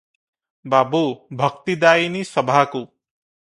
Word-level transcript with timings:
ବାବୁ- 0.73 1.01
ଭକ୍ତି-ଦାୟିନୀ 1.43 2.25
ସଭାକୁ। 2.33 2.85